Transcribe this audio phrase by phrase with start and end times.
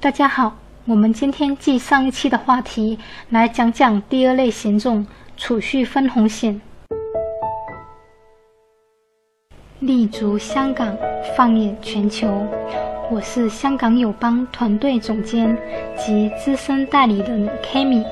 [0.00, 2.96] 大家好，我们今天继上一期的话题
[3.30, 5.04] 来讲讲第二类险种——
[5.36, 6.60] 储蓄分红险。
[9.80, 10.96] 立足香港，
[11.36, 12.46] 放眼全球，
[13.10, 15.58] 我是香港友邦团队总监
[15.96, 18.04] 及资深代理人 Kami，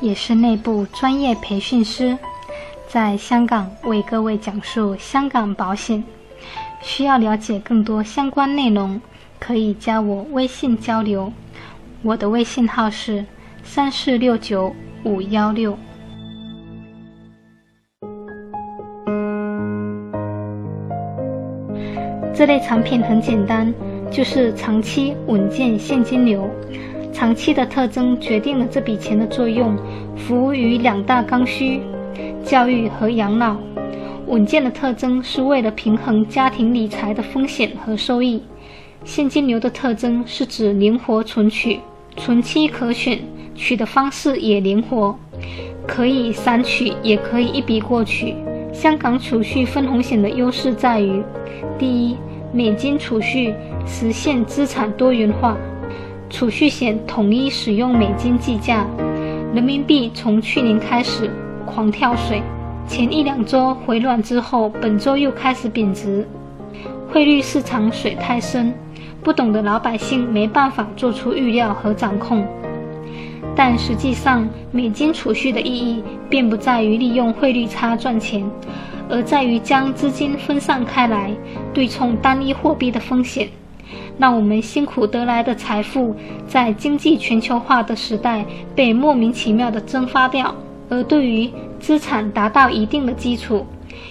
[0.00, 2.16] 也是内部专业培训师，
[2.86, 6.04] 在香港为各位讲述香港保险。
[6.80, 9.00] 需要了解更多相关内容。
[9.38, 11.32] 可以加我微信交流，
[12.02, 13.24] 我的微信号是
[13.62, 15.76] 三四六九五幺六。
[22.34, 23.72] 这类产品很简单，
[24.10, 26.48] 就是长期稳健现金流。
[27.12, 29.76] 长期的特征决定了这笔钱的作用，
[30.14, 31.80] 服务于两大刚需：
[32.44, 33.56] 教育和养老。
[34.28, 38.42] 稳健的特征是为了平衡家庭理财的风险和收益。
[39.08, 41.80] 现金流的特征是指灵活存取，
[42.18, 43.18] 存期可选，
[43.54, 45.18] 取的方式也灵活，
[45.86, 48.34] 可以散取，也可以一笔过取。
[48.70, 51.22] 香港储蓄分红险的优势在于：
[51.78, 52.18] 第一，
[52.52, 53.54] 美金储蓄
[53.86, 55.56] 实现资产多元化，
[56.28, 58.86] 储蓄险统一使用美金计价，
[59.54, 61.30] 人民币从去年开始
[61.64, 62.42] 狂跳水，
[62.86, 66.28] 前一两周回暖之后，本周又开始贬值，
[67.12, 68.72] 汇率市场水太深。
[69.20, 72.46] 不懂的老百姓没办法做出预料和掌控，
[73.54, 78.48] 但实际上，美金储蓄的意义并不在于利用汇率差赚钱，
[79.10, 81.34] 而在于将资金分散开来，
[81.74, 83.48] 对冲单一货币的风险，
[84.16, 86.14] 让我们辛苦得来的财富
[86.46, 90.54] 在经济全球化的时代被莫名其妙的蒸发掉。
[90.88, 93.66] 而对于资产达到一定的基础，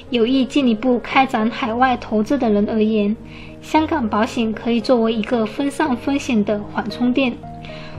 [0.10, 3.16] 有意进一步开展海外投资的人而言，
[3.62, 7.34] 香港保险可以作为一个分散风险的缓冲垫，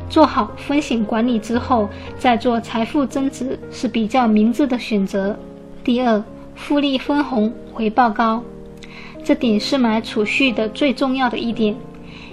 [0.09, 5.39] 做好风险管理之后再做财富增值是比较明智的选择。
[5.85, 6.23] 第二，
[6.55, 8.43] 复利分红，回报高，
[9.23, 11.75] 这点是买储蓄的最重要的一点。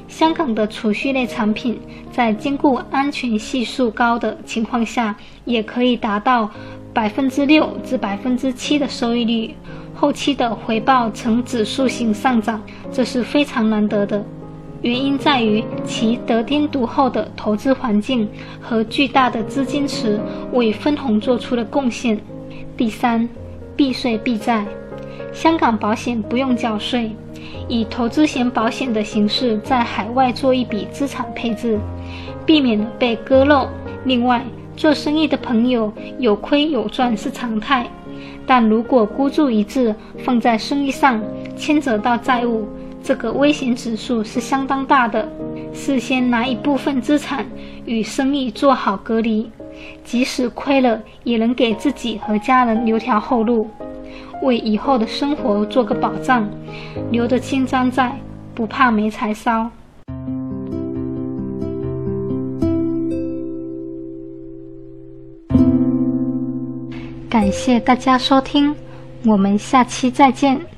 [0.07, 1.79] 香港的储蓄类产品
[2.11, 6.49] 在兼顾安全系数高的情况下，也可以达到
[6.95, 9.53] 百分之六至百分之七的收益率。
[9.93, 14.23] 后期的回报呈指数型上涨，这是非常难得的。
[14.81, 18.27] 原因在于其得天独厚的投资环境
[18.61, 20.19] 和巨大的资金池
[20.53, 22.17] 为分红做出了贡献。
[22.77, 23.27] 第三，
[23.75, 24.65] 避税避债，
[25.33, 27.11] 香港保险不用缴税，
[27.67, 31.77] 以投资型保险的形式在海外做一笔资产配置，
[32.45, 33.67] 避免了被割肉。
[34.03, 34.45] 另外，
[34.75, 37.87] 做生意的朋友有亏有赚是常态。
[38.47, 39.93] 但如果孤注一掷
[40.23, 41.21] 放在生意上，
[41.57, 42.67] 牵扯到债务，
[43.03, 45.27] 这个危险指数是相当大的。
[45.73, 47.45] 事先拿一部分资产
[47.85, 49.49] 与生意做好隔离，
[50.03, 53.69] 即使亏了，也能给自己和家人留条后路，
[54.41, 56.47] 为以后的生活做个保障，
[57.11, 58.17] 留得青山在，
[58.53, 59.69] 不怕没柴烧。
[67.29, 68.73] 感谢大家收听，
[69.25, 70.74] 我们下期再见。